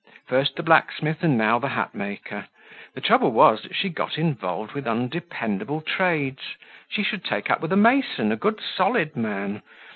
[0.25, 2.47] First the blacksmith and now the hatmaker.
[2.95, 6.55] The trouble was that she got involved with undependable trades.
[6.89, 9.61] She should take up with a mason, a good solid man.